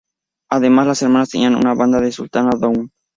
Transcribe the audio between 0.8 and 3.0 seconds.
las hermanas tenían una banda con Sultana Daoud.